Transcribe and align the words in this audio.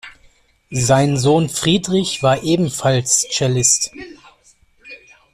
Sein 0.71 1.15
Sohn 1.19 1.47
Friedrich 1.47 2.23
war 2.23 2.41
ebenfalls 2.41 3.21
Cellist. 3.29 3.91